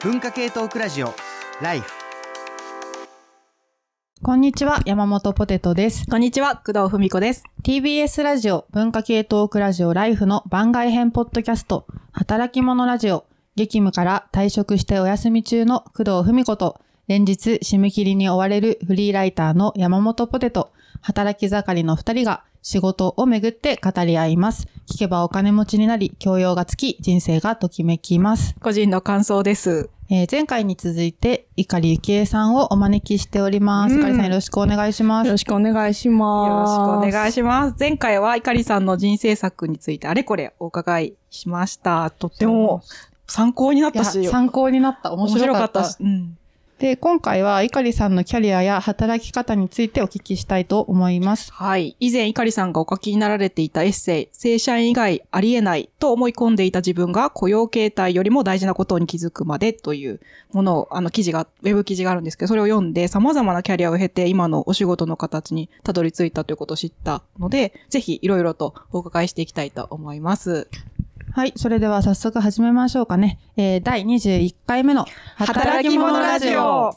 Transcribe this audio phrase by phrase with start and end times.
[0.00, 1.12] 文化系トークラジオ
[1.60, 1.90] ライフ
[4.22, 6.06] こんにちは、山本ポテトです。
[6.06, 7.42] こんにちは、工藤文子です。
[7.64, 13.26] TBS ラジオ文化系トークラジオライフの番外編ポッドキャスト、働き者ラジオ、
[13.56, 20.70] 激務から退職してお休み中の工藤文子と、連日締め切りに追われるフリーライターの山本ポテト、
[21.00, 24.66] 働き盛りの二人が仕事をめぐって語り合います。
[24.90, 28.54] 聞けばお金持ちになり、教養がつき、人生がときめきます。
[28.60, 29.90] 個人の感想です。
[30.10, 33.94] えー前回に続いて、碇ゆきえさんをお招きしております。
[33.94, 35.36] うん碇さんよろしくお願いしますよろ。
[35.36, 37.04] しくお願いしよろします。
[37.04, 37.76] くお願いします。
[37.78, 42.10] 前回は、いかりさんの人生作についてあれこれお伺いしました。
[42.10, 42.82] とっても
[43.26, 45.12] 参考になったし、参考になった。
[45.12, 45.84] 面白かった。
[45.84, 45.96] し。
[46.00, 46.37] うん。
[46.78, 51.52] で、今回は、いかりさんのキャリアや働き方についてお聞きしたいと思います。
[51.52, 51.96] はい。
[51.98, 60.20] 以前、いかりさんがお書きになられていたエッセイ、正社員以外ありえないと思い込んでいた自分が雇用形態よりも大事なことに気づくまでという
[60.52, 70.68] ものを、あの記事が、ウェブ記事があるんですけど、それを読んで様々なキャリアを経て今のお仕事の形にたどり着いたということを知ったので、ぜひいろいろとお伺いしていきたいと思います。
[71.32, 71.52] はい。
[71.56, 73.38] それでは早速始めましょうかね。
[73.56, 75.04] えー、第21回目の
[75.36, 76.92] 働き者ラジオ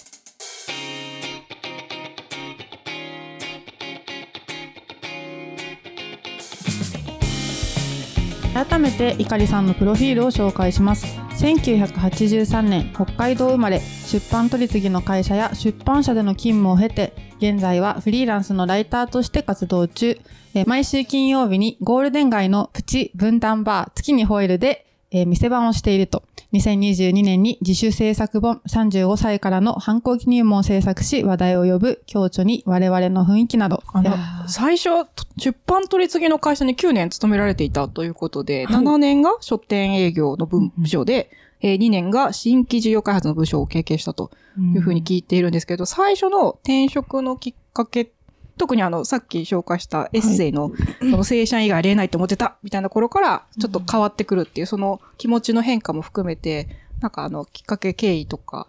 [8.54, 11.06] 改めていかりさんのプロフィールを紹介します
[11.40, 20.20] 1983年北海道生まれ出版取次ぎの会社や出版社での勤務を経て現在はフリーランスのライターとして活動中。
[20.54, 26.24] えー毎週金曜日にゴールデン街のプチ分担バー月にホイールでえー店番をしていると。
[26.54, 33.82] 2022年に自主制作本35歳からの反抗期入門を制作し話題を呼ぶ共著に我々の雰囲気など。
[33.92, 34.14] あの
[34.48, 34.90] 最初、
[35.38, 38.76] 出版取り次ぎの会社に9年勤められていたということで、はい。
[38.76, 41.32] 7年が書店営業の部部署で、
[41.62, 44.32] えー2年が新規事業開発の部署を経験したと
[44.74, 48.12] いうふうに聞いているんですけど、最初の転職のきっかけ、
[48.58, 56.68] 特にあの、さっき紹介したエッセイの、その正社員以外ありえないと思ってたみたいな頃から、ちょっと変わってくるっていう、その気持ちの変化も含めて、
[57.00, 58.68] なんかあの、きっかけ経緯とか、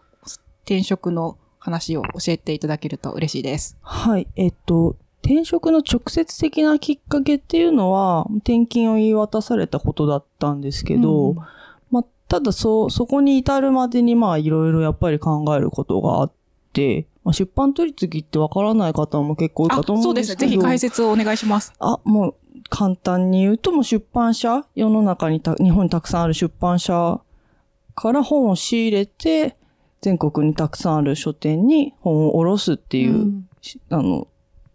[0.65, 3.77] 転職の話を教えていただけると嬉しいです。
[3.83, 4.29] はい。
[4.37, 11.62] えっと、転職の直接的なきっかけっていうのは、転勤を言い渡されたことだったんですけど、うんまあ、
[12.33, 16.33] ただそ、そこに至るまでに、まあ、いろいろやっぱり考えることがあっ
[16.73, 20.41] て、まあ、出版取り次ぎってわからない方も結構多いかと思うんですけど。
[20.41, 20.49] そうですね。
[20.49, 21.75] ぜひ解説をお願いします。
[21.79, 22.35] あ、もう
[22.71, 27.21] 簡単に言うともう出版社、世の中にた、日本にたくさんある出版社
[27.95, 29.59] から本を仕入れて、
[30.01, 34.27] 全国にたくさんある書店に本を下ろすっていう、うんしあの、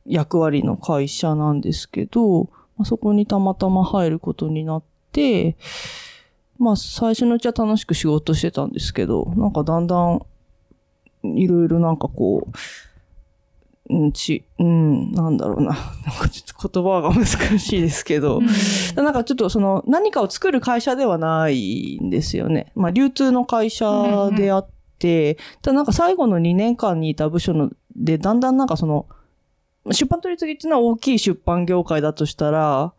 [0.06, 5.58] 役割の会社なんですけど、まあ、そこにたまたま入ることになって、
[6.60, 10.22] まあ最初のうちは楽しく仕事してたんですけど、なんかだんだん、
[11.24, 12.48] いろいろなんかこ
[13.90, 15.72] う、うん、ち、うん、なんだろうな。
[16.06, 17.26] なんかちょっと言葉が難
[17.60, 18.42] しいですけど、
[18.96, 22.72] なんかちょっとその何かを作る会社ではないんですよね。
[22.76, 24.68] まあ流通の会社であっ
[25.00, 29.06] て、ただなんか最後の2年間にいた部署ので、だんだんなんかその、
[29.92, 32.94] 出版取り次ぎっていうのは大きい出版業界だとしたら、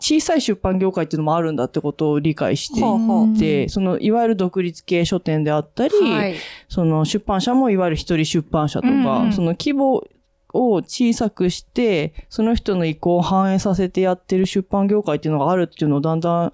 [0.00, 6.34] 小さい出版業界っていうのもあるんだってことを理解していて、そのいわゆる独立系書店であったり、はい。
[6.68, 9.32] その出版社もいわゆる一人出版社とか、うんうん。
[9.32, 10.04] その規模
[10.52, 16.52] を小さくして、その人の意向を反映させてやってる出版業界っていうのがあるっていうのをだんだん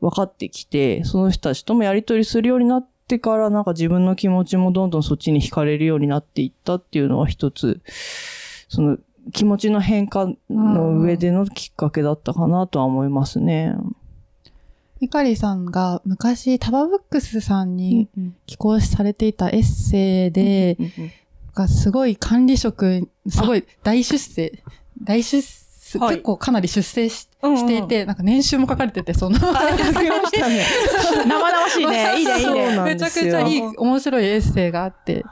[0.00, 7.80] 分かってきて、その人たちともやり取りするようになってから、なんか自分の気持ちもどんどんそっちに惹かれるようになっていったっていうのは一つ、
[8.68, 8.98] その
[9.32, 13.74] 気持ちの変化の上でのきっかけだったかなとは思いますね。
[15.00, 18.08] ゆかりさんが昔タバブックスさんに
[18.46, 20.76] 寄稿されていたエッセイで、
[21.54, 24.62] がすごい管理職、すごい大出世、
[25.02, 29.44] 大出世、はい結構かなり出世し,、うんうんていて、なんか年収も書かれてて、その、ね。
[29.48, 32.18] 生々しいね。
[32.18, 32.76] いいね、いいね。
[32.76, 35.24] なんめちゃくちゃいい、面白いエッセイがあって、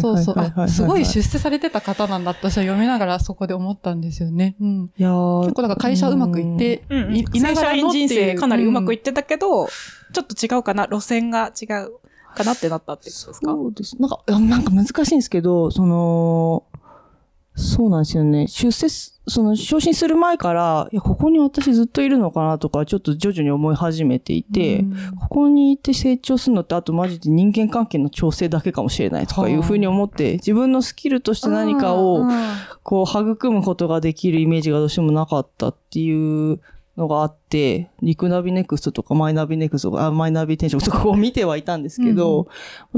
[0.00, 4.56] そうそう、あ、すごい出世されてた方なんだって私は読みながらそこで思ったんですよね。
[4.60, 4.90] うん。
[4.96, 7.14] いやー結構だから会社うまくいって、うん。
[7.14, 9.66] いいな正社員がらの人生かなりうまくいっってたけど、
[10.12, 11.92] ちょっと違うかな路線が違う
[12.34, 13.50] かなってなったってことですか？
[13.52, 13.96] そうです。
[14.00, 16.64] なんか、あなんか難しいんですけど、その、
[17.58, 18.46] そうなんですよね。
[18.46, 24.84] 出世す、その、昇進する前から、いや、ここに私ずっといるのかなとか、ちょっと徐々に思い始めていて、
[25.20, 29.54] ここにいて成長するのって、あとマジで人間関係の調整だけかもしれないとかい。
[29.54, 32.24] うふうに思って、自分のスキルとして何かを、
[32.84, 36.60] こう、育むことができるイメージがどうしてもなかったっていう
[36.96, 42.46] のがあって、リクナビネクストとかマイナビネクストとか、あマイナビ転職とかを見てはいたんですけど、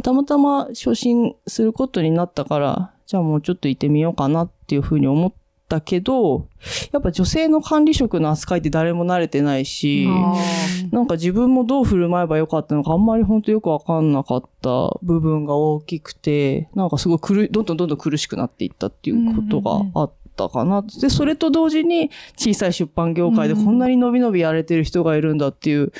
[0.02, 5.32] たまたま昇進することになったから、じゃあもうちょっと行ってみようかなっていうふうに思っ
[5.68, 6.46] たけど、
[6.92, 10.06] やっぱ女性の管理職の扱いって誰も慣れてないし、
[10.92, 20.82] なんか自分もどう振る舞えばよかったのかあんまり本当よくわかんなかった部分が大きくて、なんかすごい苦どんどんどんどん苦しくなっていったっていうことがあったかな。
[21.00, 25.92] で、それと同時に小さい出版業界でこんなに伸び伸びやれてる人がいるんだっていう、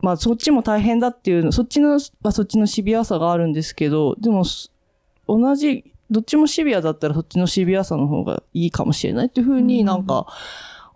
[0.00, 4.72] まあそっちも大変だっていうの、そっちのはそっちのシビアさがあるんですけど、でもす
[5.28, 10.26] 同じ、どっちもシビアだったらそっちのシビアさの方がいいかもしれないっていうふうになんか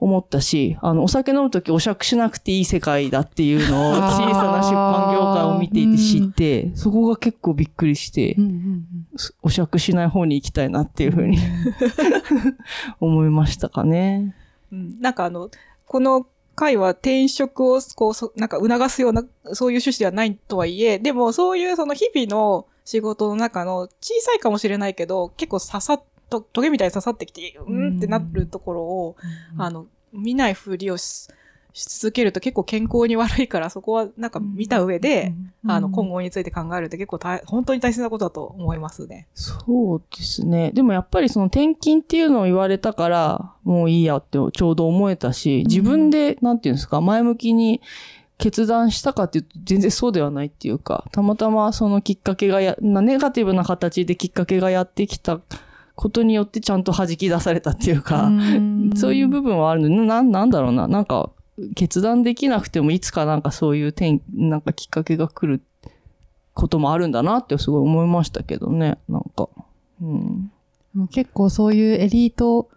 [0.01, 4.01] 思ったし、あの、お酒飲むときお酌しなくていい世界だっていうのを小
[4.35, 8.85] さな出版業界を見ていて知って、そこが結構びっくりしてうん、うん
[9.43, 11.39] お酌しない方に行きたいなっていうふうに
[13.01, 14.35] 思いましたかね。
[14.73, 15.01] うん。
[15.01, 15.51] なんかあの、
[15.87, 19.23] この回は転職をこうそ、なんか促すような、
[19.53, 29.17] そういう趣旨ではないとはいえ、でもそういうその日々の仕事の中の小さいかもしれないけど、結構刺さっと、トゲみたいに刺さってきて、うんってなるところを、
[29.59, 31.29] あの、見ないふりをし
[31.75, 35.35] し続けると結構健康に悪いから、そこはなんか見た上で、
[35.67, 39.27] あの、今後について考えるって結構大本当に大切なことだと思いますね。
[39.35, 40.71] そうですね。
[40.73, 47.81] でもやっぱりその転勤っていうのを言われたから、もういいやってちょうど思えたし、自分で、なんていうんですか、前向きに
[48.45, 55.41] 決断したかっていうと全然そうではないっていうか、たまたまそのきっかけがや、なネガティブな形できっかけがやってきた
[55.95, 58.31] ことによってちゃんと弾き出されたっていうか、
[58.97, 61.31] そういう部分はあるので、な、なんだろうな、なんか、
[61.75, 65.63] 決断できなくてもいつかなんかそういう点、なんかきっかけが来る
[66.53, 69.49] こともあるんだなってすごい思いましたけどね、なんか。
[70.03, 70.53] うん。
[70.93, 72.69] もう結構そういうエリート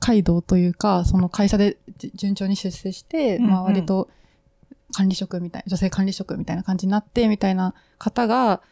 [0.00, 4.08] 街道というか、その会社でじ順調に出世して、うんうんまあ割と
[4.92, 8.62] 管理職みたい、女性管理職みたいな感じになって、みたいな方が、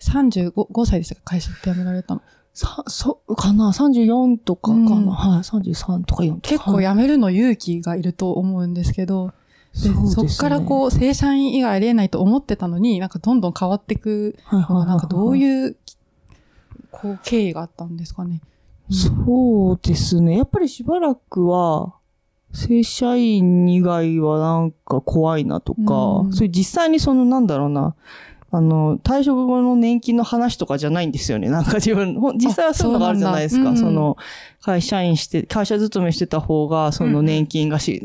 [0.00, 2.22] 35 5歳でしたか会社って辞められたの。
[2.52, 6.40] さ、そうかな ?34 とかかな、うんはい、33とか4とか。
[6.42, 9.32] 結構辞めるの勇気がいると思うんですけど、
[9.74, 15.38] でそっからこう、正社員以外ありえないと思ってたのに、なんかどんどん変わっていくなんかどうう。
[15.38, 15.76] いう、
[16.92, 18.40] こう、経緯があったんですかね。
[18.90, 20.36] そうですね。
[20.36, 21.94] やっぱりしばらくは、
[22.54, 25.80] 正社員以外はなんか怖いなとか、
[26.24, 27.94] うんそういう実際にそのなんだろうな、
[28.56, 31.50] あの、退職後の年金の話とかじゃないんですよね。
[31.50, 33.70] なんか自分、実際はそういうのがあるじゃないですか。
[33.70, 34.16] あそうなんだその、
[34.62, 38.00] 会社員して、会社勤めしてた方が、その年金がし。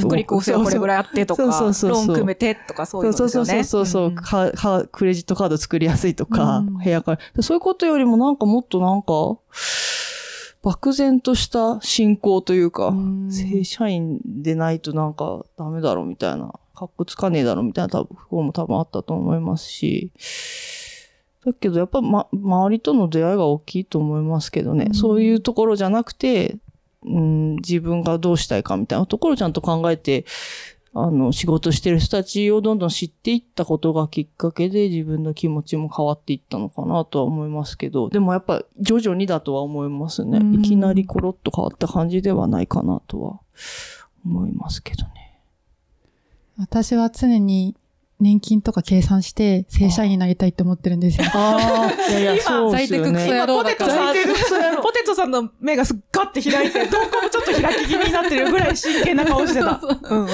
[0.00, 3.64] 福利厚生はこれぐらいあってとか、そうそうそうそうローン組めてとかそういうそうそうのですよね。
[3.64, 7.42] そうそうそう、んかかクレジットカード作りやすいとか、うん部屋から。
[7.42, 9.36] そういうことよりもなんかもっとなんか、
[10.62, 13.30] 漠然とした信仰というか、うん。
[13.30, 20.12] 正社員でないとなんかダメだろみたいな、かっこつかねえだろみたいな多分、不幸も多分あったと思いますし、
[21.44, 24.94] だけどやっぱ、ま、周りとの出会いが大きいと思いますけどね、うん。
[24.94, 26.56] そういうところじゃなくて、
[27.04, 30.24] うん、自分がどうしたいかみたいなところをちゃんと考えて、
[30.94, 40.38] あの、仕事してる人たちをどんどん知っていったことがきっかけで自分の気持ちも変わっていったのかなとは思いますけど、でもやっぱ徐々にだとは思いますね。
[40.38, 43.40] うんいきなりコロッと変わった感じではないかなとは
[44.24, 45.40] 思いますけどね。
[46.58, 47.74] 私は常に
[48.22, 51.26] 年金とか計算して正社員になりたいって思ってるんですよ。
[51.34, 53.12] ああ、いやいや、今そうですよね。
[53.12, 59.80] 在宅クソ野郎ポテトさんポテトさんの目がすっガッて開いて、瞳孔もちょっと開き気味になってるぐらい真剣な顔してた。
[59.82, 60.30] うんうんうん。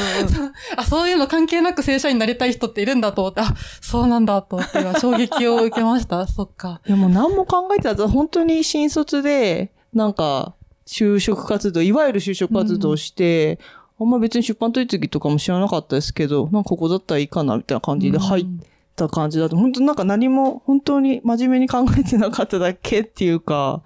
[0.77, 6.27] あ、そういうの関係なく正社員になりたい人っているんだと思って、あ、そうなんだと思って今衝撃を受けました。
[6.29, 6.81] そっか。
[6.87, 10.55] いやもう何も考えてたら、本当に新卒で、なんか、
[10.87, 13.59] 就職活動、いわゆる就職活動して、
[14.01, 18.47] あんま別に出版取り次ぎとかも知らなかったですけど、なんかここだったらいいかな、みたいな感じで入っ
[18.95, 23.83] た感じだと、本当なんか何も本当に真面目に考えてなかっただけっていうか、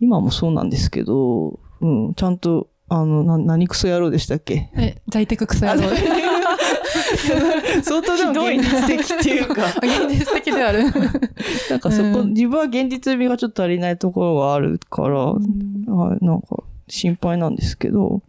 [0.00, 4.70] 今もそうなんですけど、うん、ちゃんと、あの、な、何クソ野郎でしたっけ？
[4.76, 5.82] え、在宅クソ野郎。
[7.82, 10.84] 相当でも現実的っていうか、現実的である。
[11.68, 12.28] なんかそこ、うん。
[12.32, 15.38] 自分は現実味がちょっと足りないところがあるから、は
[16.20, 18.22] い、なんか心配なんですけど、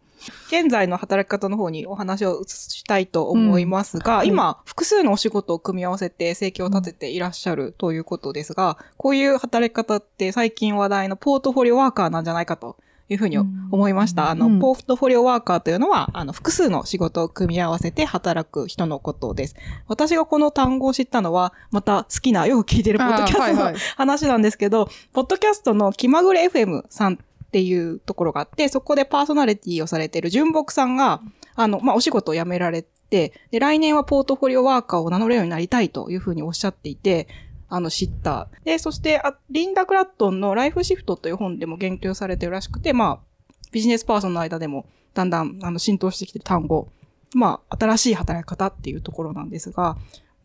[0.47, 12.77] 現在の働き方の方にお話を移したいと思いますが、今、複数のお仕事を組み合わせて生計を立てていらっしゃるということですが、こういう働き方って最近話題のポートフォリオワーカーなんじゃないかと
[13.09, 14.29] いうふうに思いました。
[14.29, 19.55] あの、うんポートフォリオワーカーというのは、あの、複数の仕事を組み合わせて働く人のことです。
[19.87, 31.21] 私がこの単語を知ったのは、また好きな、よく聞いてるポッドキャストのはいはい話なんですけど、ポッドキャストの気まぐれ FM さんっていうところがあって、そこでパーソナリティをされている純木さんが、
[31.55, 37.27] あの、まあ、お仕事を辞められて、で、来年はポートフォリオワーカーを名乗れるようになりたいというふうにおっしゃっていて、
[37.67, 38.49] あの、知った。
[38.63, 43.29] で、そして、あリンダ・クラットンのライフシフトという本でも言及されてるらしくて、まあ、
[43.71, 46.89] ビジネスパーソンの間でもだんだんあの浸透してきてる単語、
[47.33, 49.97] まあ、新しい働き方っていうところなんですが、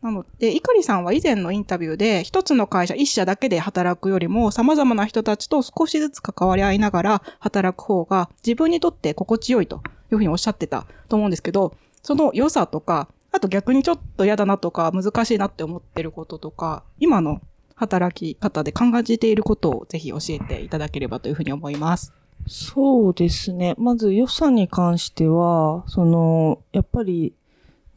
[0.05, 9.79] なので、イカリさんは以前のインタビューで、一つの会社、一社だけで働くよりも、様々な人たちと少しずつ関わり合いながら働く方が、自分にとって心地よいとい
[10.11, 17.41] うふうにおっしゃってたと思うんですけど、その良さとか、あと逆にちょっと嫌だなとか、難しいなって思ってることとか、今の
[17.73, 22.13] 働き方で感じていることをぜひ教えていただければというふうに思います。
[22.47, 23.73] そうですね。
[23.79, 27.33] まず予算に関しては、その、やっぱり、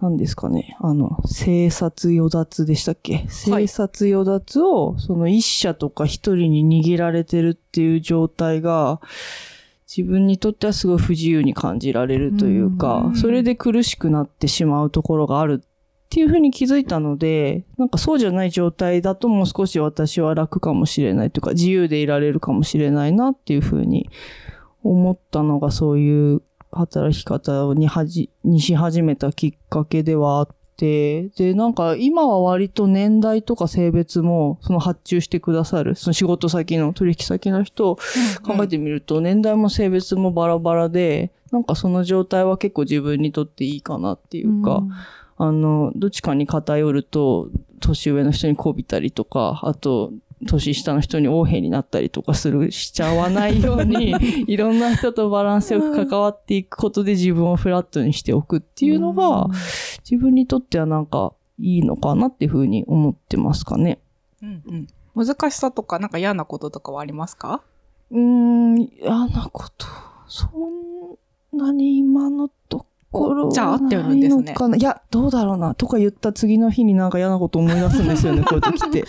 [0.01, 0.77] 何ですかね。
[0.81, 3.27] あの、生殺与奪でしたっけ？
[3.29, 9.01] 生殺与奪を、その一社とか一人に握られてるっていう状態が、
[9.89, 13.17] 自分にとってはすごい不自由に感じられるというか、うん。
[13.17, 15.69] それで苦しくなってしまうところがあるっ
[16.11, 24.11] ていうふうに気づいたので、なんかそうじゃない状態だともう少し私は楽かもしれないというか、自由でいられるかもしれないなっていうふうに
[24.85, 37.97] 思ったのがそういう働き方にはじ、にし始めたきっかけではあって、で、なんか今は割と年代とか性別もその発注してくださる、その仕事先の取引先の人を
[38.43, 44.83] 考えてみると、年代も性別もバラバラで、なんかその状態は結構自分にとっていいかなっていうか、
[45.39, 47.49] あの、どっちかに偏ると、
[47.81, 50.13] 年上の人にこびたりとか、あと、
[50.47, 54.15] 年下の人に横柄になったりとかする、しちゃわないように、
[54.47, 59.49] いろんな人とバランスよく関わっていくことで自分をフラットにしておくっていうのが、
[60.09, 63.99] 自分にとってはなんかいいのかなっていうふうに思ってますかね。
[64.43, 64.63] うん
[65.17, 65.27] うん。
[65.27, 67.63] 難しさとか、なんか嫌なこととかはありますか？
[68.11, 69.87] うーん、嫌なこと。
[70.29, 74.77] そんなに今のところはじゃあ合ってるんですねな？
[74.77, 75.75] いや、どうだろうな。
[75.75, 79.05] とか言った次の日になんか嫌なこと思い出すんですよね、 こういう時って。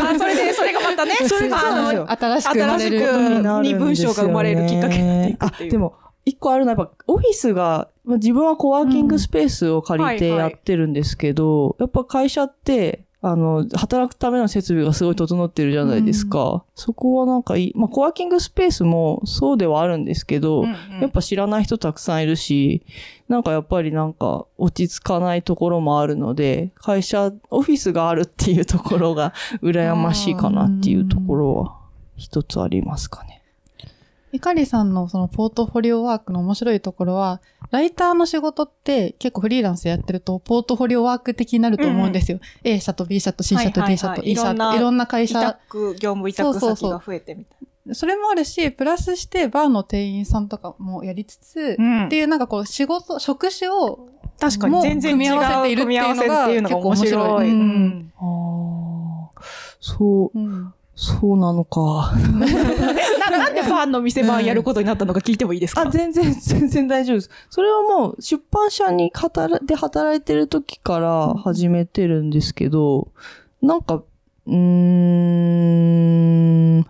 [0.00, 2.98] あ、それで、それがまたね、 それが新しく生まれる。
[2.98, 16.64] 新しくに文章が生まれるきっかけになってあ、でも、一個あるのはやっぱ、オフィスが、まあ、自分はコワーキングスペースを借りてやってるんですけど、やっぱ会社って、あの、働くための設備がすごい整ってるじゃないですか。
[16.76, 17.72] そこはなんかいい。
[17.74, 22.82] まあ、コワーキングスペースもそうではあるんですけど、うんうんやっぱ知らない人たくさんいるし、
[23.28, 31.76] なんかやっぱりなんか落ち着かないところもあるので、会社、オフィスがあるっていうところが羨ましいかなっていうところは
[32.16, 33.35] 一つありますかね。
[34.36, 37.40] いかりさんのそのポートフォリオワークの面白いところは、
[37.70, 42.38] ライターの仕事って結構フリーランスやってると、ポートフォリオワーク的になると思うんですよ。
[42.62, 45.40] A 社と B 社と C 社と D 社と E 社と、はいいろんな会委社。
[45.40, 52.06] 託、業務委託先が増えてみたいそれもあるし、プラスしてバーの店員さんとかもやりつつ、な。
[52.06, 54.82] っていうなんかこう仕事、職種を確かに。
[54.82, 56.48] 全然組み合わせているっていうのが。
[56.48, 57.50] 結構面白い。
[57.50, 58.12] うん。
[58.18, 59.42] ああ、
[59.80, 62.12] そう、うんそうなのか。
[63.30, 65.82] ななんでファンの店番やることになったのか聞いてもいいですか？
[65.82, 67.30] あ、全然、 全然大丈夫です。
[67.50, 73.08] それはもう出版社に働で働いてる時から始めてるんですけど、
[73.60, 74.02] なんか、
[74.46, 74.54] うー
[76.78, 76.86] ん、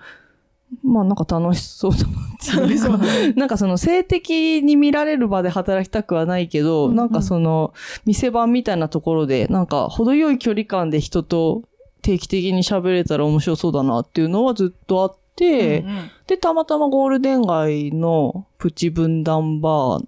[0.84, 2.98] まあなんか楽しそうだなっていうか、
[3.40, 7.72] なんかその性的に見られる場で働きたくはないけど、うんうんなんかその
[8.04, 11.62] 店番みたいなところで、なんか程よい距離感で人と
[12.06, 16.10] 定期的に喋れたら面白そうだなっていうのはずっとあって、うんうん。
[16.28, 20.06] で、たまたまゴールデン街のプチ分断バー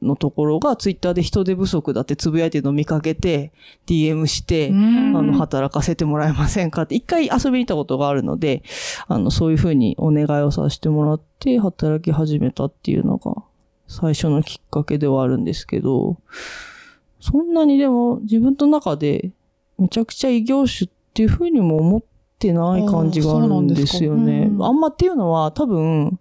[0.00, 3.52] のところがツイッターで人手不足だってつぶやいてるのを見かけて、
[3.86, 5.16] DM して、うん。
[5.16, 8.62] あの、働かせてもらえませんかって、一回遊びに行ったことがあるので、
[9.08, 13.34] あの、そういうふうにお願いをさせてもらって、働き始めたっていうのが、
[13.88, 16.16] 最初のきっかけではあるんですけど、
[17.18, 19.32] そんなにでも自分の中で、
[19.78, 22.02] めちゃくちゃ異業種っていうふうにも思っ
[22.38, 24.44] てない感じがあるんですよね。
[24.44, 26.18] あんうんあんまっていうのは多分、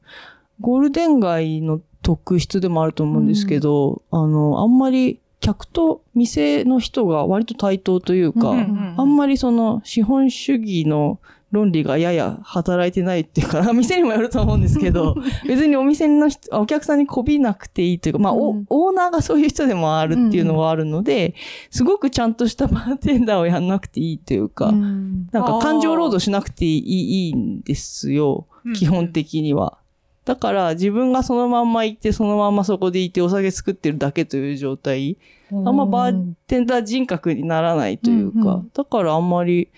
[0.60, 8.96] ゴールデン街の特質でもあると思うんですけど、あの、あんまり客と店の人が割と対等というか、うんうん。
[8.98, 11.20] あんまりその資本主義の
[11.52, 15.16] 論理がやや働いてないっていうか、 店にもよると思うんですけど、
[15.48, 21.34] 別にお店の人、お客さんにこびなくていいというか、まあ、おうんオーナーがそういう人でもあるっていうのがあるので、
[21.72, 28.46] すごくちゃんとしたバーテンダーをやんなくていいというか、うんなんか感情労働しなくていいいいんですよ。
[28.66, 29.78] うん基本的には。
[30.26, 35.18] だから自分がそのまんま行って、そのまんまそこでいてお酒作ってるだけという状態。
[35.52, 39.70] あんまバーテンダー人格にならないというか、うんうんだからあんまり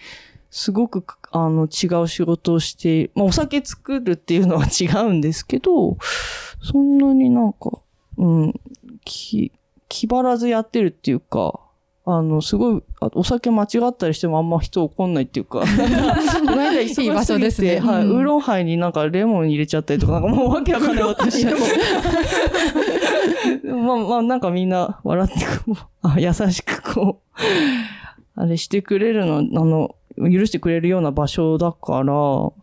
[0.51, 5.97] すごく、あの、違う仕事をして、まあ、お酒作るっていうのは違うんですけど、
[6.61, 7.79] そんなになんか、
[8.17, 8.53] うん、
[9.05, 9.53] き、
[9.87, 11.57] 気張らずやってるっていうか、
[12.03, 15.71] あの、すごい、あお酒間違ったりしてもあんま人怒んないっていうか、この
[16.61, 21.53] 間忙しすいい場所ですねはい、うんウーロンハイになんかレモン入れちゃったりとか、なんかもうわけわかんないことして。
[23.71, 27.41] まあまあ、なんかみんな笑ってこう、あ優しくこう、
[28.35, 29.95] あれしてくれるの、あの、
[30.29, 32.13] 許してくれるような場所だから、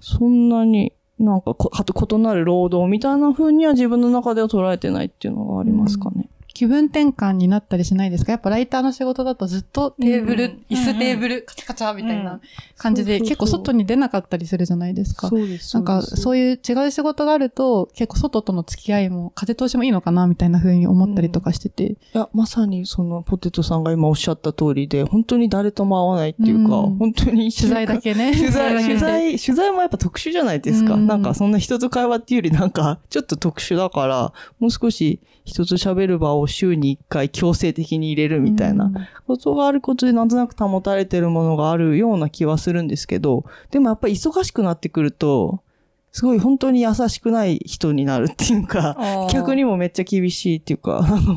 [0.00, 6.28] そんなになんか、異なる労働みたいな風には自分の中では捉えてないっていうのがありますかね。
[6.58, 8.32] 気分転換になったりしないですか？
[8.32, 12.40] やっぱライターの仕事だとずっとテーブル、うん椅子テーブル、カチャカチャみたいな
[12.76, 13.38] 感じで、そうそうそう。
[13.38, 15.28] 結構外に出なかったりするじゃないですか。
[15.28, 21.84] うですなんか、そういう違う仕事があると、結構外との付き合いも、風通しもいいのかな、みたいな風に思ったりとかしてて。
[21.92, 26.96] いや、まさにそのポテトさんが今おっしゃった通りで、本当に誰とも会わないっていうか、うん。
[26.96, 28.36] 本当に取材だけね。
[28.36, 30.94] 取材、取材、取材もやっぱ特殊じゃないですか。
[30.94, 38.90] うんなんかそんな人と会話っていうよりなんかちょっと特殊だから、もう少し人と喋る場を週に一回強制的に入れるみたいな
[39.26, 45.62] ことがあることでなんとなく保たれてるものがあるような気はするんですけど、でもやっぱり忙しくなってくると、
[46.10, 48.96] すごい本当に優しくない人になるっていうか、
[49.32, 51.34] 逆にもめっちゃ厳しいっていうか、あの、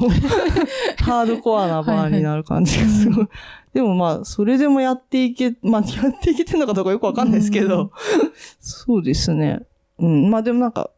[1.03, 3.27] ハードコアなバーになる感じがすごい。
[3.73, 7.91] でもまあ、それでもやっていけ、まあ、やっていけてるのかどうかよくわかんないですけど、
[8.59, 9.61] そうですね。
[9.99, 10.29] うん。
[10.29, 10.89] まあでもなんか、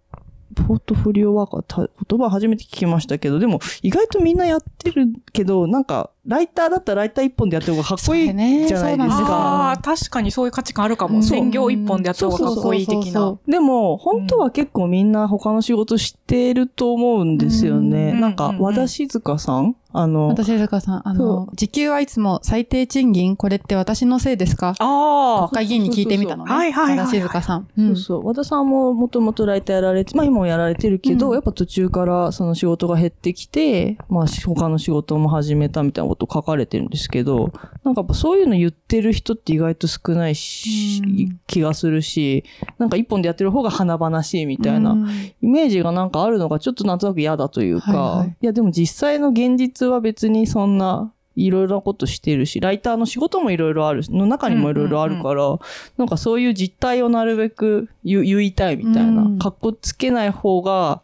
[0.53, 8.89] ポートフォリオワーカー、言葉初めて聞きましたけど、でも意外とみんなやってるけど、なんか、ライターだったらライター一本でやってる方がかっこいいじゃないですか。
[8.97, 11.17] ああ、確かにそういう価値観あるかも。
[11.17, 11.23] うん。
[11.23, 13.37] 専業一本でやった方がかっこいい的な。
[13.45, 18.11] でも、本当は結構みんな他の仕事知ってると思うんですよね。
[18.11, 18.21] うん。
[18.21, 19.75] なんかうん、和田静香さん？
[19.95, 24.73] あの、私、静香さん、あその、時給はいつも最低賃金、これって私のせいですか？
[24.79, 26.49] あ国会議員に聞いてみたのね。
[26.49, 26.83] そうそうそう。
[26.85, 26.97] はいはいはいはい。
[26.97, 27.67] 和田静香さん。
[27.77, 28.25] そうそう。
[28.27, 31.33] 和田さんももともとライターやられて、まあ今もやられてるけど、うん。
[31.35, 37.51] やっぱ途中からその仕事が減ってきて、まあ他の仕事も始めたみたいなこと書かれてるんですけど、
[37.83, 41.39] なんかやっぱそういうの言ってる人って意外と少ないし、うん。
[41.47, 42.43] 気がするし、
[42.77, 45.07] なんか一本でやってる方が華々しいみたいなうん。
[45.41, 48.37] イメージがなんかあるのがちょっとなんとなく嫌だというか、はいはい。
[48.41, 55.57] いやでも実際の現実は別にそんないろいろなことしてるし、ライターの仕事もいろいろあるし、の中にもいろいろあるから、
[55.97, 59.39] なんかそういう実態をなるべく言言いたいみたいな、うん。
[59.39, 61.01] かっこつけない方が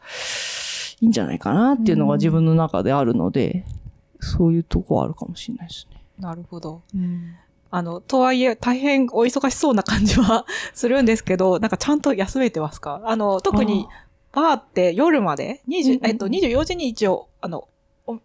[1.02, 3.66] いいんじゃないかなっていうのが自分の中であるので、
[4.20, 6.02] そういうとこはあるかもしれないですね。
[6.20, 6.82] なるほど。
[7.72, 13.02] あの、とはいえ、大変お忙しそうな感じはするんですけど、なんかちゃんと休めてますか？
[13.06, 13.88] あの、特に、
[14.32, 16.06] バーって夜まで、うんう20ん。
[16.06, 17.68] えっと、24時に一応、あの、
[18.08, 18.20] お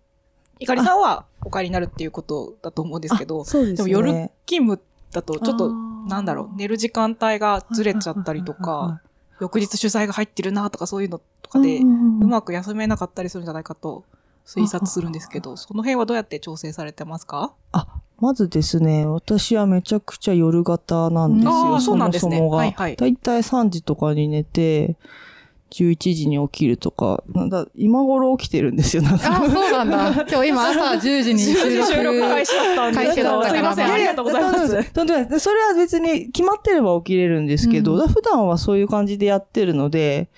[0.59, 4.81] いかりさんはお帰りになるっていうことだと思うんですけど、そうででも夜勤務
[5.13, 9.01] だとちょっと、なんだろう、寝る時間帯がずれちゃったりとか、
[9.41, 11.85] 翌日取材が入ってるなとかそういうのとかで、う
[12.27, 14.05] まく休めなかったりするんじゃないかと
[14.47, 17.55] 推察するんですけど、その辺はどうやって調整されてますか？
[17.73, 17.87] あ、
[18.19, 22.57] まずですね、私はめちゃくちゃ夜型なんですあよ、うなんですねそもそもが。
[22.59, 24.97] はいはいだいたい3時とかに寝て、
[25.71, 29.43] 11時に起きるとか、なんだ今頃起きてるんですよ、なんか。
[29.43, 30.13] あ、そうなんだ。
[30.31, 31.93] 今日今朝10時に収録。
[31.93, 34.93] 収録開始だったんですけど、すいません、ありがとうございます。
[34.93, 40.29] とんでもないでそれは別に決まってれば起きれるんですけど、うんだ普段はそういう感じでやってるので、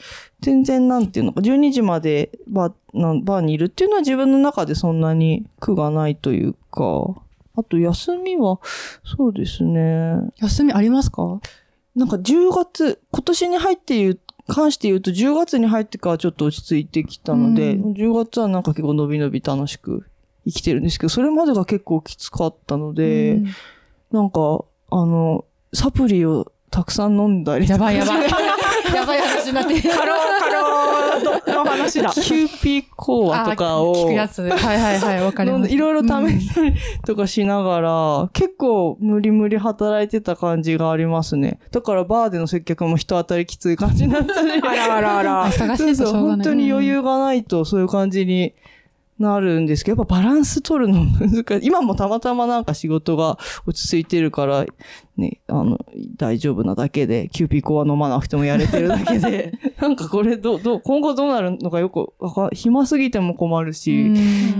[0.46, 7.16] 全然なんていうのか、12時までバーバーにいるっていうのは自分の中でそんなに苦がないというか、
[7.56, 8.60] あと休みは、
[9.04, 10.14] そうですね。
[10.36, 11.40] 休みありますか？
[11.96, 17.92] なんか10月、今年に入って言う、関して言うと10月に入ってからちょっと落ち着いてきたので、うん。
[17.94, 20.06] 10月はなんか結構伸び伸び楽しく
[20.44, 23.46] 生きてるんですけど、それまでが結構きつかったので、うん。
[24.12, 27.90] なんか、あの、サプリをたくさん飲んだりとか。
[27.92, 28.45] やばいやばい。
[28.94, 29.90] やばい話になってる。
[29.90, 32.10] カローカローの話だ。
[32.10, 34.42] キューピーコアとかをあ聞くやつ。
[34.42, 35.72] はいはいはい、わかります。
[35.72, 41.58] いろいろ試したりとかしながら、結構無理無理働いてた感じがありますね。
[41.70, 44.52] だからバーでの接客も人当たりきつい感じになったり。
[44.52, 45.50] あらあらあら。
[45.50, 46.12] 忙しいとしそう。
[46.12, 48.54] 本当に余裕がないとそういう感じに
[49.18, 51.64] なるんですけど、やっぱバランス取るの難しい。
[51.68, 54.66] 今もたまたまなんか仕事が落ち着いてるから、
[55.16, 55.78] ね、あの、
[56.16, 64.14] 大丈夫なだけで、キューピーコア飲まなくてもやれてるだけで、 なんかこれどう、どう、今後どうなるのかよくわか、暇すぎても困るし、うん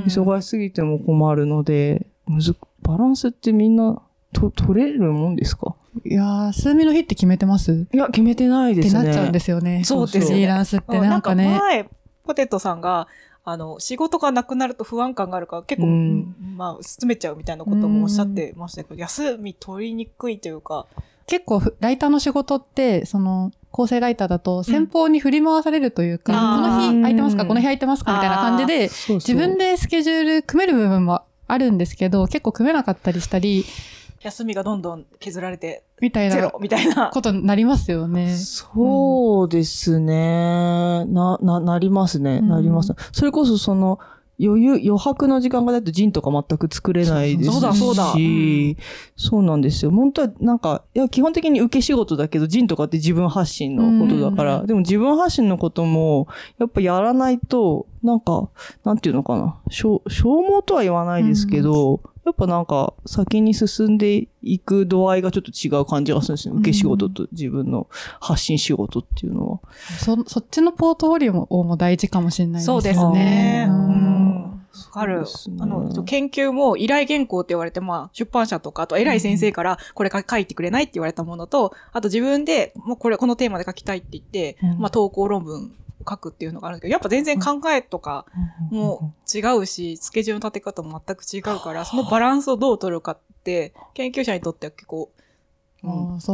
[0.07, 4.01] 忙しすぎても困るので、むず、バランスってみんな、
[4.33, 5.75] と、取れるもんですか？
[6.05, 7.87] いやー、数ミの日って決めてます？
[7.93, 9.01] いや、決めてないっですね。
[9.01, 9.83] てなっちゃうんですよね。
[9.85, 11.59] そうですフリーランスってなんかね。
[11.61, 11.89] 前、
[12.25, 13.07] ポテトさんが、
[13.49, 16.35] あの、仕事がなくなると不安感があるから結構、うん。
[16.57, 20.87] まあ、進めちゃうみたいなこともおっしゃってましたけど、休み取りにくいというか、
[21.29, 26.63] 結構ふ、ライターの仕事って、その、構成ライターだと、先方に振り回されるというか、うん。
[26.63, 27.43] この日空いてますか？
[27.43, 27.49] うん。
[27.49, 28.15] この日空いてますか？
[28.15, 29.17] みたいな感じで、そうそう。
[29.17, 33.65] 自分でスケジュール組める部分もあるんですけど、結構組めなかったりしたり、
[34.23, 37.11] 休みがどんどん削られて、みたいなゼロみたいな。
[37.13, 38.35] ことになりますよね。
[38.37, 41.05] そうですね。
[41.07, 42.39] な、な、なりますね。
[42.39, 42.95] うんなります。
[43.13, 43.99] それこそその、
[44.39, 47.53] 余裕、余白の時間がだとジンとか全く作れないですし。
[47.53, 48.77] そうだそうだうん
[49.17, 49.91] そうなんですよ。
[49.91, 58.51] 本当はなんか、いや、基本的に受け仕事だけど、ジンとかって自分発信のことだから、うんでも自分発信のことも、やっぱやらないと、なんか、
[58.85, 59.59] なんていうのかな。
[59.71, 66.55] 消消耗とは言わないですけど、やっぱなんか、先に進んでいく度合いがちょっと違う感じがするんですよ。
[66.55, 67.87] 受け仕事と自分の
[68.21, 69.61] 発信仕事っていうのは。
[70.01, 72.67] そ、そっちのポートフォリオもも大事かもしれないですね。
[72.67, 73.69] そうですね。
[73.71, 74.67] ううんん。
[74.87, 75.25] わかる。
[75.61, 85.69] あの、研究も依頼原稿って言われて、まあ、出版社とか、あと偉い先生から、これか書いてくれないって言われたものと、あと自分で、もうこれ、このテーマで書きたいって言って、うんまあ、投稿論文を
[86.09, 88.27] 書くっていうのがあるんですけど、やっぱ全然考えとか
[88.71, 95.17] も違うし、スケジュールの立て方も全く違うから、そのバランスをどう取るかって、研究者にとっては結構、うん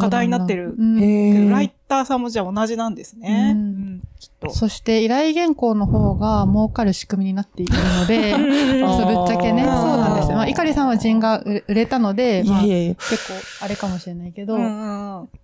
[0.00, 0.74] 課題になってる。
[0.78, 1.50] うん。
[1.50, 3.54] ライターさんもじゃあ同じなんですね。
[3.54, 4.50] ううんん、きっと。
[4.50, 10.36] そして依頼原稿の方が儲かる仕組みになっているので、そうぶっちゃけね、そうなんですよ。
[10.36, 12.94] まあ、碇さんは人が売れたので、まあいやい、やいや。
[12.94, 13.34] 結構
[13.64, 14.56] あれかもしれないけど、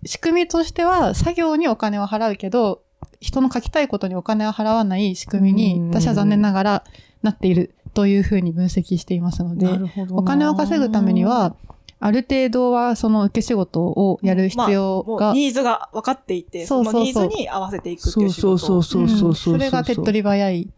[0.05, 2.81] 仕組みとしては作業にお金を払うけど、
[3.19, 6.83] 人の書きたいことにお金を払わない仕組みうんに、私は残念ながら
[7.21, 10.21] なっているというふうに分析していますので、るほどな。
[10.21, 11.55] お金を稼ぐために、は、
[11.99, 16.93] ある程度はその受け仕事をやる必要が、もうニーズが分かっていて、そそうそう。
[16.93, 18.57] そうのニーズに合わせていくってそいうう仕事。
[18.57, 19.55] そうそうそうそうそう。
[19.55, 19.59] ん。
[19.59, 20.69] それが手っ取り早い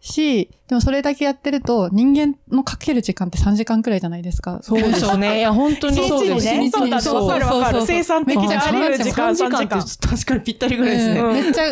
[0.00, 4.60] し、でもそれだけやってると人間のかける時間って3時間くらいじゃないですか。
[4.62, 5.38] そうですね。
[5.40, 6.46] いや、本当にそうです。
[6.46, 6.70] 一日にね。
[6.70, 7.64] そうだそうわかるわかる。
[7.64, 11.20] そうそう生産的じゃあり得る時間3時間って確かにぴったりぐらいですね。
[11.20, 11.32] うん。
[11.34, 11.62] めっちゃ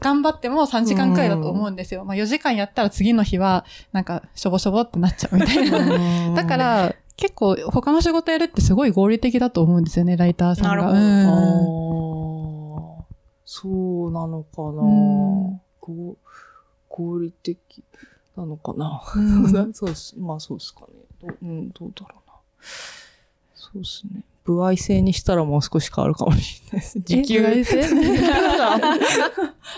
[0.00, 2.04] 頑張っても3時間くらいだと思うんですよ。
[2.04, 6.34] まあ4時間やったら次の日はなんかしょぼしょぼってなっちゃうみたいな。
[6.34, 10.68] だか、ら結構他の仕事やるってすごい合理的だと思うんですよね、ライターさんが。
[10.68, 12.68] なるほどうん
[13.44, 14.82] そうなのかな、
[15.82, 16.16] う
[16.88, 17.82] 合理的
[18.36, 20.14] なのかな、うん そうです。
[20.18, 20.86] まあそうですかね。
[21.20, 22.34] どう,、うん、どうだろうな。
[23.54, 24.22] そうですね。
[24.54, 27.00] 歩合制にしたらもう少し変わるかもしれないです。
[27.00, 27.44] 時給。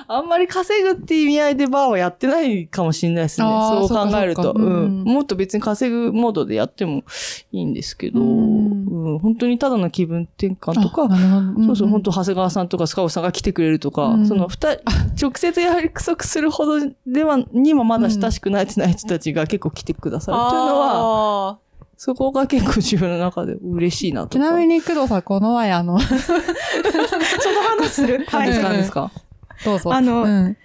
[0.07, 3.47] あんまり稼ぐっていう意味合いでバーはやってないかもしれないですね。
[3.47, 4.43] そう考えると。
[4.43, 5.05] そうんん。
[5.05, 7.03] もっと別に稼ぐモードでやっても
[7.53, 11.09] いいんですけど、ううんん、本当にただの気分転換とか、
[11.67, 14.83] そうそう、本当当長谷川さんとかスカオさんが来てくれるとか、うんその二人、
[15.21, 21.59] 直接約束するほどでは、にもまだ親しくなってない人たちが結構来てくださるというのは、は、
[22.03, 24.33] そこが結構自分の中で嬉しいなとか。
[24.33, 26.41] ちなみに工藤さん、この前あの、 その
[27.77, 28.27] 話する？
[28.33, 29.11] 何ですかうん何ですか
[29.67, 29.93] どうぞ。
[29.93, 30.57] あのうん。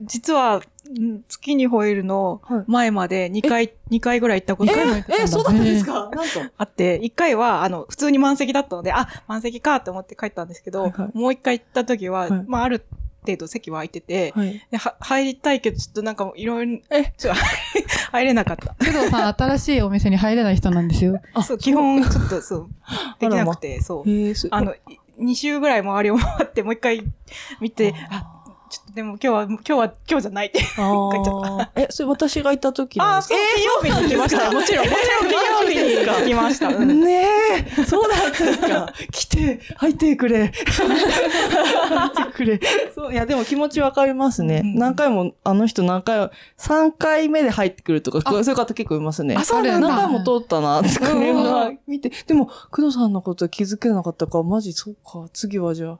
[0.00, 2.64] 実は、ん月に吠えるのはい。
[2.66, 4.80] 前まで2回、二回ぐらい行ったことが
[5.20, 5.92] え、そうだったんですか？
[5.92, 6.20] なんと。
[6.58, 11.16] あって、1回は、あの、普通に満席だったので、あ、満席かって思って帰ったんですけど、はいはい。
[11.16, 12.44] もう1回行った時は、はい。
[12.48, 12.84] まあ、ある
[13.24, 14.60] 程度席は空いてて、はい。
[15.00, 17.12] 入りたいけど、ちょっとなんかいろいろ、え？
[17.16, 17.40] ちょっと
[18.12, 18.74] 入れなかった。
[18.84, 21.20] 工藤さん、新しいお店に入れない人なんですよ。
[21.34, 22.68] あそう、基本ちょっとそう、
[23.20, 24.04] できなくて、そう。
[24.50, 24.74] あの、
[25.20, 27.04] 2週ぐらい周りを回って、もう一回
[27.60, 28.26] 見て、あ、
[28.68, 30.60] ちょっとでも今日は、今日は、今日じゃないって。
[30.76, 33.34] あー え、それ私がいた時あ、ですか？
[33.34, 34.52] そう、金曜日に行きましたよ。
[34.52, 36.68] もちろん、 もちろん金曜日に行きました。
[36.68, 37.22] うんね
[37.78, 38.92] え、そうだったんですか。
[39.10, 40.52] 来て、入ってくれ。
[40.66, 42.60] 入ってくれ。
[42.94, 44.60] そう、いや、でも気持ちわかりますね。
[44.62, 49.36] うん何回も、あの人何回、3回目で入ってくるとか、そういう方結構いますね。
[49.36, 52.10] あそうなんだ何回も通ったな、ってクレームうんが見て。
[52.26, 55.98] でも、工藤さんのことは気づけなかったから、マジそうか、次はじゃあ、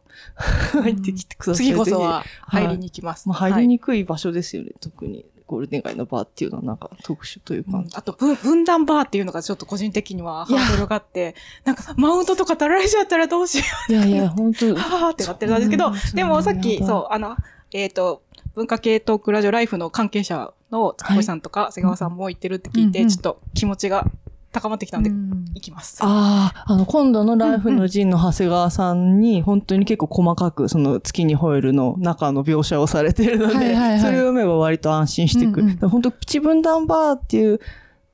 [0.82, 1.66] 入ってきてください。
[1.66, 3.28] 次こそは入りに行きます。
[3.28, 3.62] まあ、入はい。
[3.62, 5.24] りにくい場所ですよね、特に。
[5.46, 7.84] ゴールデン街のバーっていうのはなんか特殊というか。
[7.94, 14.72] あと、分分断バーっていうのがちょっと個人的にはハードルがあって、なんかマウントとか取られちゃったらどうしよいやいや、本当。
[14.72, 17.36] う、はーってなってるんですけどうん、でもさっき、そうあの、
[17.72, 18.22] えっ、と、
[18.54, 23.10] 文化系トークラジオライフの関係者の高橋さんとか瀬川さんも言ってるって聞いて、うんうん。
[23.10, 24.06] ちょっと気持ちが
[24.52, 25.98] 高まってきたんで、うん行きます。
[26.00, 35.62] ああ、あの、今度のライフの陣の長谷川さんに、本当に結構細かく、その月に吠えるの中の描写をされているので、それを読めば割と安心してくる。
[35.62, 37.60] うんうんだから本当、プチ分断バーっていう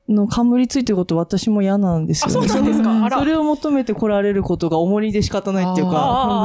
[0.09, 2.47] の冠ついてること私も嫌なんですよね。
[2.47, 3.19] あそうなんですか？
[3.19, 5.93] それを求めて来られることが重荷で仕方ないっていうか。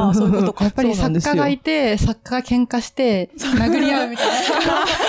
[0.09, 4.27] あーそういうことかやっぱり作家がいて、作家が喧嘩して、殴り合うみたい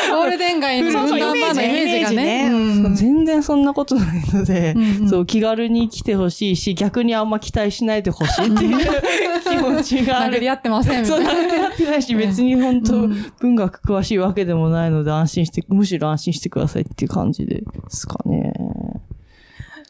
[0.07, 0.15] な。
[0.15, 2.15] ゴールデン街のそうそう分断バーのイメージがね。
[2.15, 2.49] ね
[2.85, 8.77] うん全然そんなことないので、うんうんそう、気軽に来てほしいし、逆にあんま期待しないでほしいっていう
[9.43, 10.37] 気持ちがある。
[10.37, 11.41] 殴り合ってませんみそう、たいな。
[11.41, 18.44] 殴り合ってないし、別に本当、うん文学詳しいわけでもないので安心して、むしろ安心してくださいっていう感じですかね。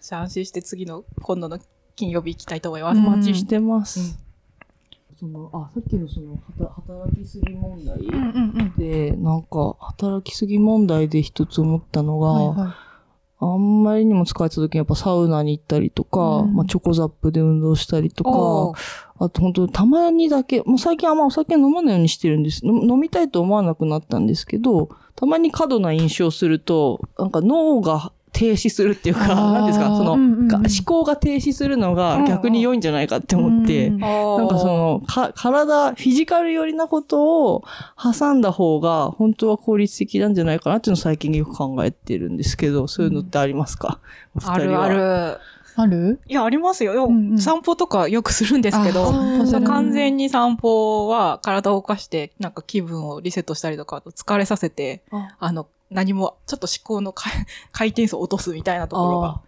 [0.01, 1.59] じゃあ安心して次の、今度の
[1.95, 2.97] 金曜日行きたいと思います。
[2.97, 4.19] うんお待ちしてます。
[5.19, 8.73] その、あ、さっきのその、働きすぎ問題うんうんうん。
[8.77, 12.85] で、なんか、働きすぎ問題で一つ思ったのが、はいはい
[13.37, 18.79] あんまりにも疲れた時にやっぱサウナに行ったりとか、うんまあチョコザップで運動したりとおか、
[19.19, 22.65] あと本当たまにだけ、もう最近あんまお酒飲まないようにしてるんです。
[22.65, 30.47] の飲みたいと思わなくなったんですけど、たまに過度な飲酒をすると、なんか脳が停止するっていうか、なんですか、その、うんうんうん。
[30.49, 37.63] が思考が停止するのが逆に良いんじゃないかって思って、うんななんかそ、の、か、体、フィジカル寄りなことを
[37.97, 43.99] 挟んだ方が、本当は効率的なんじゃないかなっていうのを最近よく考えてるんですけど、そういうのってありますか、
[44.35, 44.83] お二人は。
[44.83, 45.31] あるあ。
[45.35, 45.39] る。
[45.77, 46.21] ある？
[46.25, 47.05] いや、ありますよ。
[47.05, 47.37] うんうん。
[47.37, 49.11] 散歩とかよくするんですけど、
[49.65, 57.31] 完全に散歩は体を動かして、なんか気分をリセットしたりとか、疲れさせて、ああの、何も、ちょっと思考の回
[57.71, 59.41] 回転数を落とすみたいなところが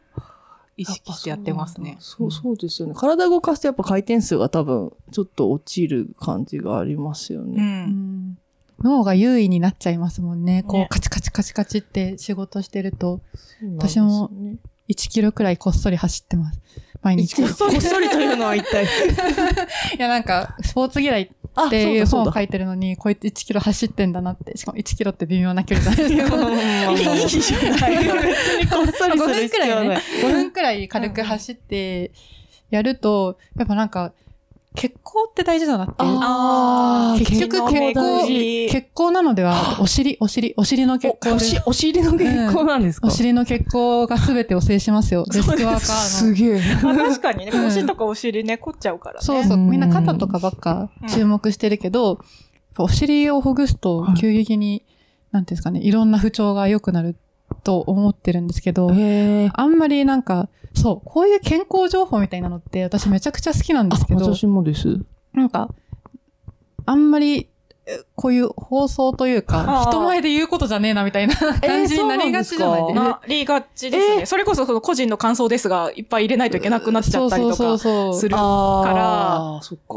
[0.78, 1.98] 意識してやってますね。
[2.00, 2.94] そう、そうですよね。
[2.96, 7.46] 体動かすとやっぱ回転数が多分、ちょっと落ちる感じがありますよう。
[7.46, 7.56] ね。
[7.58, 8.38] うんん
[8.84, 10.64] 脳が優位になっちゃいますもんね。
[10.64, 14.58] こう、ねカチカチカチカチって仕事してると、そうなんですよね、
[14.90, 16.62] 1キロくらいこっそり走ってます。
[17.02, 17.36] 毎日。
[17.36, 18.86] こっそり、こっそりというのは一体。
[19.98, 24.58] いや、なんか、スポーツ嫌いあっていう本を書いてるのに、こいつ1キロ走ってんだなって。
[24.58, 26.92] しかも1キロって微妙な距離 じゃないですか。
[26.92, 32.12] いいじゃないこっそり5する分く必要はないらいね。、5分くらい軽く走って、
[32.70, 34.14] やると、やっぱなんか、
[34.78, 35.96] 血行って大事だなって。
[36.00, 45.26] あー結局血行血行、なのでは、お尻、お尻、お尻の血行でお尻の血行なんですか、お尻の血行が全てを制しますよ。
[45.26, 45.82] デスクワーカーの。
[45.82, 46.62] すげえ。
[46.84, 49.20] まあ確かにね、うん腰とかお尻ね、凝っちゃうからね。
[49.22, 49.58] そうそう。
[49.58, 52.20] うんみんな肩とかばっか注目してるけど、
[52.78, 54.86] お尻をほぐすと急激に、
[55.32, 57.16] なんていうんですかね、いろんな不調が良くなる
[57.64, 58.90] と思ってるんですけど。
[58.90, 65.00] あんまりなんか、そう、こういう健康情報みたいなのって私めちゃくちゃ好きなんですけど、私もです。
[65.34, 65.70] なんか、
[66.86, 67.50] あんまり、
[67.90, 74.26] えこういう放送というあか、ー人前で言うことじゃねえなみたいな 感じになりがちじゃないそうなんなりがちですね。
[74.26, 77.78] それこそその個人の感想ですが、いっぱい入れないといけなくなっちゃったりとか。
[77.78, 78.36] する。
[78.36, 78.44] か。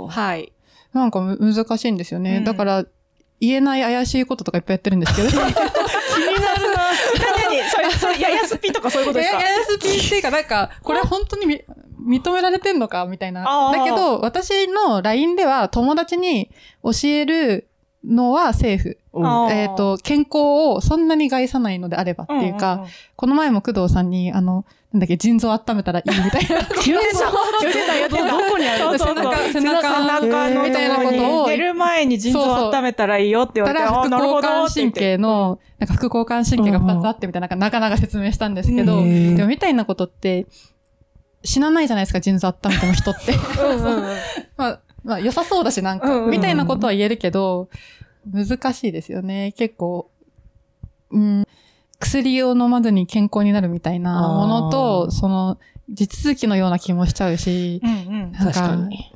[0.08, 0.52] はい。
[0.92, 2.38] なんかむ難しいんですよね。
[2.38, 2.84] うんだから、
[3.40, 5.28] 言えない怪しいこととかいっぱいやってるんですけど。
[5.30, 6.49] 何々それ、
[7.98, 9.40] それ、ややすぴとかそういうことですか？
[9.42, 11.62] ややすぴっていうか、なんか、これ本当にみ
[12.20, 13.72] 認められてんのかみたいな。
[13.72, 16.50] だけど、私の LINE では友達に
[16.82, 17.68] 教える
[18.04, 18.98] のはセーフ。
[19.50, 20.38] えっ、と、健康
[20.74, 22.86] をそんなに害さないのであればっていうか、んんん。
[23.16, 26.48] この前も工藤さんに、あの、なんだっけ、腎臓温めたらいいみたいな。
[26.48, 28.28] 言ってた、言ってた、言ってた。
[28.28, 28.78] どこにある？
[28.78, 29.34] そうそうそう。
[29.52, 35.00] 背中背中背中のみたいなことを寝る前に腎臓を温めたらいいよって言われて、たら副交感神って言って。
[35.00, 40.46] 経の、なんか副交感神経が2つあってみたいな、なんかなかなか説明したんですけど、でもみたいなことって、
[41.42, 43.32] 死なないじゃないですか、腎臓温めても人って。
[43.32, 44.16] うんうんうん。
[44.56, 46.30] まあ、まあ良さそうだし、なんか、うんうんうん。
[46.30, 47.68] みたいなことは言えるけど、
[48.26, 49.52] 難しいですよね。
[49.56, 50.10] 結構、
[51.10, 51.46] うん、
[51.98, 57.94] 薬を飲まずに健康になるみたいなものあと、ーその、地続きのような気もしちゃうし、うんう
[58.26, 59.12] んなん確かに。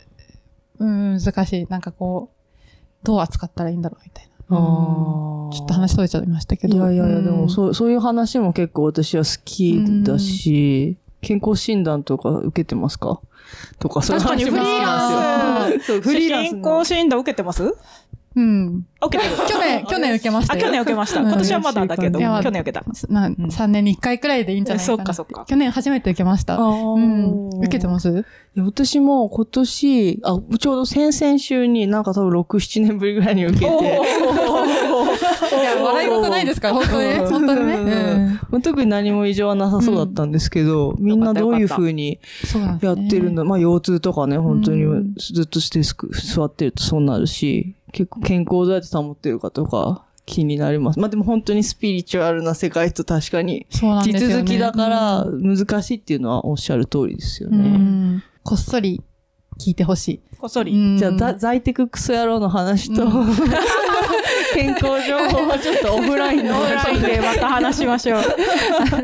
[0.78, 1.66] うん、難しい。
[1.68, 4.30] なんかこう、どう扱ったらいいんだろうみたいな。
[4.48, 6.76] ちょっと話しとれちゃいましたけど。
[6.76, 13.20] いやいやいや、うんでもそう、そういう話も結構私は好きだし、健康診断とか受けてますか？
[13.78, 15.96] とか、そういう確かにフリー話も好きなんですよ。
[15.96, 17.74] そう、フリーランス健の康診断受けてます？
[18.36, 18.86] うん。
[19.06, 19.36] 受けてる。
[19.48, 20.62] 去年、去年受けましたあ、よ。
[20.64, 21.20] 去年受けました。
[21.20, 22.84] うん今年はまだだけど、去年受けた。
[23.08, 24.96] なうん3年に1回くらいでいいんじゃないかな。
[24.96, 26.56] そっかそっか去年初めて受けました。
[26.58, 27.48] うん。
[27.58, 28.08] 受けてます？
[28.56, 37.18] いや私も今年、あ、ちょうど先々週になんか多分6、7年ぶりぐらいに受けて、 いや、笑い事ないですから、本当に。
[37.18, 38.40] 本当にね。
[38.62, 43.44] 特に何も異常はなさそうだったんですけど、みんなどういう風にそうなんですやねってるんだ。
[43.44, 50.98] まあ腰痛とかね、本当にうんずっとデスク座ってるとそうなるし、結構健康どうやって保ってるかとか気になります。
[50.98, 53.80] まあでも本当にスピリチュアルな世界と確かに地。
[54.12, 57.68] 続きだからうん難しいっていうのはおっしゃる通りですようね。
[57.68, 59.00] んこっそり
[59.60, 60.20] 聞いてほしい。
[60.38, 60.72] こっそり。
[60.72, 63.10] うんじゃあ、ざ在宅クソ野郎の話と、うん
[64.54, 69.00] 健康情報はちょっとオフラインのオンラインでまた話しましょうわか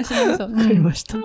[0.68, 1.16] りました。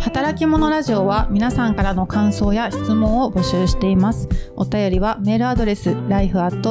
[0.00, 4.28] 働き者ラジオは皆さんからの感想や質問を募集しています。
[4.56, 6.62] お便りはメールアドレス life.tbs.co.jp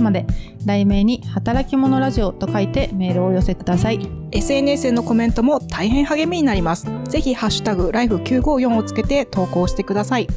[0.00, 0.26] まで、
[0.64, 4.06] 題名に働き者ラジオと書いてメールをお寄せください。
[4.32, 6.86] SNS へのコメントも大変励みになります。
[7.08, 10.28] ぜひ、ハッシュタグ、ライフ954をつけて投稿してください。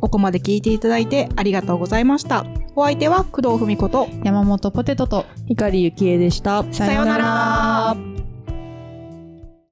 [0.00, 2.44] ここまで聞いていただいてありがとうございました。
[2.76, 6.64] お相手は工藤文子と、山本ポテトと光ゆきえでした。
[6.72, 8.23] さようなら。